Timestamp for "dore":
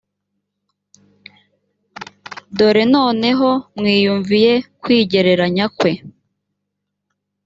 2.57-2.83